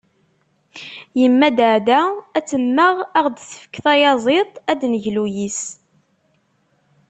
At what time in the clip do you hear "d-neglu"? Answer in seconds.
4.81-5.25